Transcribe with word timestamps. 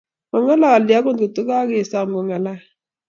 Mangalali 0.31 0.91
angot 0.97 1.19
ko 1.35 1.41
kakesom 1.49 2.07
ko 2.15 2.21
ngalal 2.27 2.61